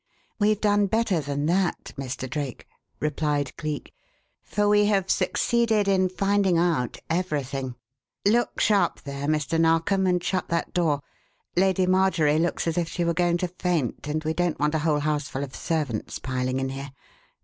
"We've 0.39 0.59
done 0.59 0.87
better 0.87 1.21
than 1.21 1.45
that, 1.45 1.93
Mr. 1.95 2.27
Drake," 2.27 2.65
replied 2.99 3.55
Cleek, 3.55 3.93
"for 4.41 4.67
we 4.67 4.85
have 4.87 5.11
succeeded 5.11 5.87
in 5.87 6.09
finding 6.09 6.57
out 6.57 6.97
everything. 7.07 7.75
Look 8.27 8.59
sharp 8.59 9.01
there, 9.01 9.27
Mr. 9.27 9.59
Narkom, 9.61 10.07
and 10.07 10.23
shut 10.23 10.47
that 10.49 10.73
door. 10.73 11.01
Lady 11.55 11.85
Marjorie 11.85 12.39
looks 12.39 12.65
as 12.65 12.79
if 12.79 12.89
she 12.89 13.03
were 13.05 13.13
going 13.13 13.37
to 13.45 13.47
faint, 13.47 14.07
and 14.07 14.23
we 14.23 14.33
don't 14.33 14.59
want 14.59 14.73
a 14.73 14.79
whole 14.79 15.01
houseful 15.01 15.43
of 15.43 15.55
servants 15.55 16.17
piling 16.17 16.59
in 16.59 16.69
here. 16.69 16.91